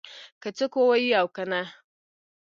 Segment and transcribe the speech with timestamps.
[0.41, 1.61] که څوک ووایي او کنه